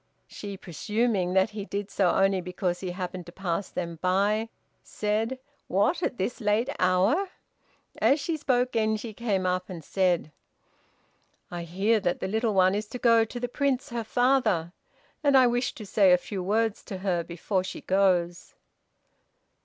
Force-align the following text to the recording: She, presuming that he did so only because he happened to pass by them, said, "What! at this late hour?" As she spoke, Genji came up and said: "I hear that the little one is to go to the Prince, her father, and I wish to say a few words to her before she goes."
She, 0.25 0.57
presuming 0.57 1.33
that 1.33 1.51
he 1.51 1.63
did 1.63 1.91
so 1.91 2.09
only 2.09 2.41
because 2.41 2.79
he 2.79 2.89
happened 2.89 3.27
to 3.27 3.31
pass 3.31 3.71
by 3.71 3.71
them, 3.99 4.47
said, 4.81 5.37
"What! 5.67 6.01
at 6.01 6.17
this 6.17 6.41
late 6.41 6.69
hour?" 6.79 7.29
As 7.99 8.19
she 8.19 8.35
spoke, 8.35 8.71
Genji 8.71 9.13
came 9.13 9.45
up 9.45 9.69
and 9.69 9.83
said: 9.83 10.31
"I 11.51 11.65
hear 11.65 11.99
that 11.99 12.19
the 12.19 12.27
little 12.27 12.55
one 12.55 12.73
is 12.73 12.87
to 12.87 12.97
go 12.97 13.23
to 13.25 13.39
the 13.39 13.47
Prince, 13.47 13.89
her 13.91 14.03
father, 14.03 14.73
and 15.23 15.37
I 15.37 15.45
wish 15.45 15.75
to 15.75 15.85
say 15.85 16.11
a 16.11 16.17
few 16.17 16.41
words 16.41 16.83
to 16.85 16.97
her 17.05 17.23
before 17.23 17.63
she 17.63 17.81
goes." 17.81 18.55